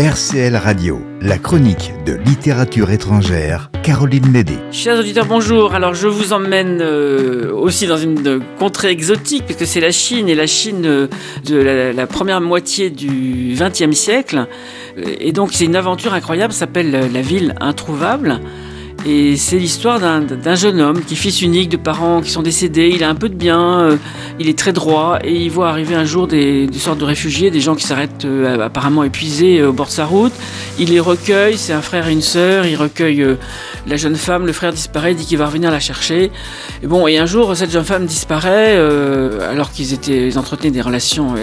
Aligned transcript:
RCL 0.00 0.56
Radio, 0.56 0.98
la 1.20 1.36
chronique 1.36 1.92
de 2.06 2.14
littérature 2.14 2.90
étrangère, 2.90 3.70
Caroline 3.82 4.32
Lédé. 4.32 4.54
Chers 4.72 4.98
auditeurs, 4.98 5.26
bonjour. 5.26 5.74
Alors 5.74 5.92
je 5.92 6.08
vous 6.08 6.32
emmène 6.32 6.78
euh, 6.80 7.52
aussi 7.52 7.86
dans 7.86 7.98
une 7.98 8.40
contrée 8.58 8.88
exotique, 8.88 9.44
puisque 9.44 9.66
c'est 9.66 9.80
la 9.80 9.90
Chine, 9.90 10.30
et 10.30 10.34
la 10.34 10.46
Chine 10.46 10.86
euh, 10.86 11.06
de 11.44 11.56
la, 11.56 11.92
la, 11.92 12.06
première 12.06 12.40
moitié 12.40 12.88
du 12.88 13.54
XXe 13.58 13.94
siècle. 13.94 14.46
Et 14.96 15.32
donc 15.32 15.50
c'est 15.52 15.66
une 15.66 15.76
aventure 15.76 16.14
incroyable, 16.14 16.54
s'appelle 16.54 17.12
La 17.12 17.20
ville 17.20 17.54
introuvable. 17.60 18.40
Et 19.06 19.36
c'est 19.38 19.56
l'histoire 19.56 19.98
d'un 19.98 20.54
jeune 20.54 20.78
homme 20.80 21.02
qui 21.02 21.14
est 21.14 21.16
fils 21.16 21.40
unique 21.40 21.70
de 21.70 21.78
parents 21.78 22.20
qui 22.20 22.30
sont 22.30 22.42
décédés. 22.42 22.92
Il 22.94 23.02
a 23.02 23.08
un 23.08 23.14
peu 23.14 23.30
de 23.30 23.34
bien, 23.34 23.80
euh, 23.80 23.96
il 24.38 24.48
est 24.48 24.58
très 24.58 24.74
droit 24.74 25.18
et 25.24 25.34
il 25.34 25.50
voit 25.50 25.70
arriver 25.70 25.94
un 25.94 26.04
jour 26.04 26.26
des, 26.26 26.68
sortes 26.74 26.98
de 26.98 27.04
réfugiés, 27.04 27.50
des 27.50 27.60
gens 27.60 27.74
qui 27.74 27.86
s'arrêtent 27.86 28.26
euh, 28.26 28.60
apparemment 28.60 29.02
épuisés 29.02 29.58
euh, 29.58 29.70
au 29.70 29.72
bord 29.72 29.86
de 29.86 29.92
sa 29.92 30.04
route. 30.04 30.34
Il 30.78 30.90
les 30.90 31.00
recueille, 31.00 31.56
c'est 31.56 31.72
un 31.72 31.80
frère 31.80 32.08
et 32.08 32.12
une 32.12 32.20
sœur. 32.20 32.66
Il 32.66 32.76
recueille 32.76 33.24
la 33.86 33.96
jeune 33.96 34.16
femme, 34.16 34.44
le 34.44 34.52
frère 34.52 34.72
disparaît, 34.72 35.14
dit 35.14 35.24
qu'il 35.24 35.38
va 35.38 35.46
revenir 35.46 35.70
la 35.70 35.80
chercher. 35.80 36.30
Et 36.82 36.86
bon, 36.86 37.06
et 37.06 37.16
un 37.16 37.26
jour, 37.26 37.56
cette 37.56 37.70
jeune 37.70 37.84
femme 37.84 38.04
disparaît 38.04 38.76
alors 39.50 39.72
qu'ils 39.72 39.92
étaient 39.92 40.28
ils 40.28 40.38
entretenaient 40.38 40.70
des 40.70 40.80
relations 40.80 41.34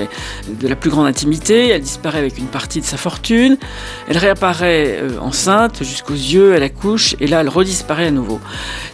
de 0.50 0.68
la 0.68 0.76
plus 0.76 0.90
grande 0.90 1.08
intimité. 1.08 1.70
Elle 1.70 1.82
disparaît 1.82 2.20
avec 2.20 2.38
une 2.38 2.48
partie 2.48 2.82
de 2.82 2.86
sa 2.86 2.98
fortune. 2.98 3.58
Elle 4.08 4.18
réapparaît 4.18 5.00
enceinte 5.22 5.84
jusqu'aux 5.84 6.14
yeux, 6.14 6.54
elle 6.56 6.64
accouche 6.64 7.16
et 7.20 7.28
là 7.28 7.44
redisparaît 7.48 8.08
à 8.08 8.12
nouveau. 8.12 8.40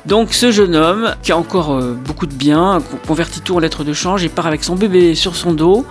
Donc 0.06 0.34
ce 0.34 0.52
jeune 0.52 0.76
homme, 0.76 1.16
qui 1.24 1.32
a 1.32 1.38
encore 1.38 1.74
euh, 1.74 1.94
beaucoup 1.94 2.26
de 2.26 2.34
biens, 2.34 2.82
convertit 3.08 3.42
tout 3.42 3.56
en 3.56 3.60
lettres 3.60 3.84
de 3.84 3.94
change, 3.94 4.24
il 4.24 4.30
part 4.30 4.48
avec 4.48 4.64
son 4.64 4.76
bébé 4.76 5.16
sur 5.16 5.36
son 5.36 5.54
dos, 5.54 5.86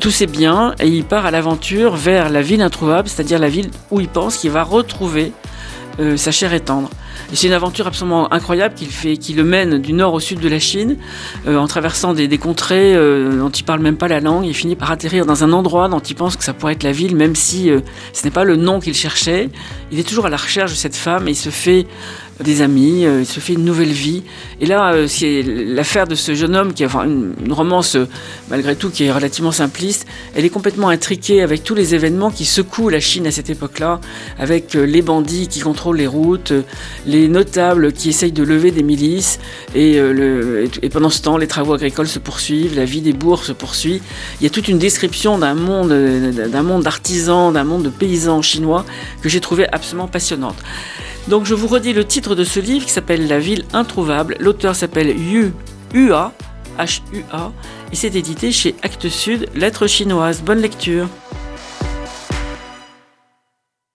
tous 0.00 0.10
ses 0.10 0.26
biens, 0.26 0.74
et 0.80 0.88
il 0.88 1.04
part 1.04 1.26
à 1.26 1.30
l'aventure 1.30 1.96
vers 1.96 2.30
la 2.30 2.42
ville 2.42 2.62
introuvable, 2.62 3.08
c'est-à-dire 3.08 3.38
la 3.38 3.48
ville 3.48 3.70
où 3.90 4.00
il 4.00 4.08
pense 4.08 4.36
qu'il 4.36 4.50
va 4.50 4.62
retrouver 4.62 5.32
euh, 6.00 6.16
sa 6.16 6.30
chair 6.30 6.54
et 6.54 6.60
tendre. 6.60 6.90
C'est 7.32 7.46
une 7.46 7.52
aventure 7.52 7.86
absolument 7.86 8.32
incroyable 8.32 8.74
qui 8.74 9.34
le 9.34 9.44
mène 9.44 9.78
du 9.78 9.92
nord 9.92 10.14
au 10.14 10.20
sud 10.20 10.40
de 10.40 10.48
la 10.48 10.58
Chine, 10.58 10.96
euh, 11.46 11.56
en 11.56 11.66
traversant 11.66 12.14
des, 12.14 12.38
contrées 12.38 12.94
dont 12.94 13.50
il 13.50 13.64
parle 13.64 13.80
même 13.80 13.96
pas 13.96 14.08
la 14.08 14.20
langue. 14.20 14.44
Il 14.46 14.54
finit 14.54 14.76
par 14.76 14.90
atterrir 14.90 15.26
dans 15.26 15.44
un 15.44 15.52
endroit 15.52 15.88
dont 15.88 16.00
il 16.00 16.14
pense 16.14 16.36
que 16.36 16.44
ça 16.44 16.52
pourrait 16.52 16.74
être 16.74 16.84
la 16.84 16.92
ville, 16.92 17.16
même 17.16 17.34
si 17.34 17.70
ce 18.12 18.24
n'est 18.24 18.30
pas 18.30 18.44
le 18.44 18.56
nom 18.56 18.80
qu'il 18.80 18.94
cherchait. 18.94 19.48
Il 19.90 19.98
est 19.98 20.06
toujours 20.06 20.26
à 20.26 20.30
la 20.30 20.36
recherche 20.36 20.70
de 20.70 20.76
cette 20.76 20.96
femme 20.96 21.28
et 21.28 21.32
il 21.32 21.36
se 21.36 21.50
fait 21.50 21.86
des 22.42 22.62
amis, 22.62 23.04
euh, 23.04 23.20
il 23.20 23.26
se 23.26 23.40
fait 23.40 23.54
une 23.54 23.64
nouvelle 23.64 23.90
vie. 23.90 24.22
Et 24.60 24.66
là, 24.66 24.92
euh, 24.92 25.08
l'affaire 25.74 26.06
de 26.06 26.14
ce 26.14 26.34
jeune 26.34 26.54
homme 26.54 26.72
qui 26.72 26.84
a 26.84 26.86
enfin, 26.86 27.04
une, 27.04 27.52
romance, 27.52 27.96
euh, 27.96 28.06
malgré 28.48 28.76
tout, 28.76 28.90
qui 28.90 29.04
est 29.04 29.12
relativement 29.12 29.52
simpliste. 29.52 30.06
Elle 30.34 30.44
est 30.44 30.50
complètement 30.50 30.88
intriquée 30.88 31.42
avec 31.42 31.64
tous 31.64 31.74
les 31.74 31.94
événements 31.94 32.30
qui 32.30 32.44
secouent 32.44 32.90
la 32.90 33.00
Chine 33.00 33.26
à 33.26 33.30
cette 33.30 33.50
époque-là, 33.50 34.00
avec 34.38 34.74
les 34.74 35.02
bandits 35.02 35.48
qui 35.48 35.60
contrôlent 35.60 35.96
les 35.96 36.06
routes, 36.06 36.52
les 37.08 37.26
notables 37.26 37.92
qui 37.92 38.10
essayent 38.10 38.32
de 38.32 38.44
lever 38.44 38.70
des 38.70 38.82
milices, 38.82 39.40
et, 39.74 39.98
le, 39.98 40.68
et 40.82 40.88
pendant 40.90 41.10
ce 41.10 41.22
temps, 41.22 41.38
les 41.38 41.46
travaux 41.46 41.72
agricoles 41.72 42.06
se 42.06 42.18
poursuivent, 42.18 42.76
la 42.76 42.84
vie 42.84 43.00
des 43.00 43.14
bourgs 43.14 43.44
se 43.44 43.52
poursuit. 43.52 44.00
Il 44.40 44.44
y 44.44 44.46
a 44.46 44.50
toute 44.50 44.68
une 44.68 44.78
description 44.78 45.38
d'un 45.38 45.54
monde, 45.54 45.88
d'un 45.88 46.62
monde 46.62 46.82
d'artisans, 46.82 47.52
d'un 47.52 47.64
monde 47.64 47.82
de 47.82 47.88
paysans 47.88 48.42
chinois 48.42 48.84
que 49.22 49.28
j'ai 49.28 49.40
trouvé 49.40 49.66
absolument 49.72 50.06
passionnante. 50.06 50.56
Donc 51.28 51.46
je 51.46 51.54
vous 51.54 51.66
redis 51.66 51.92
le 51.92 52.04
titre 52.04 52.34
de 52.34 52.44
ce 52.44 52.60
livre 52.60 52.84
qui 52.86 52.92
s'appelle 52.92 53.26
La 53.26 53.38
ville 53.38 53.64
introuvable. 53.72 54.36
L'auteur 54.38 54.76
s'appelle 54.76 55.08
Yu 55.08 55.52
Hua, 55.94 56.32
H-U-A, 56.78 57.52
et 57.92 57.96
c'est 57.96 58.14
édité 58.14 58.52
chez 58.52 58.74
Actes 58.82 59.08
Sud, 59.08 59.48
Lettres 59.54 59.86
chinoises. 59.86 60.42
Bonne 60.42 60.60
lecture. 60.60 61.08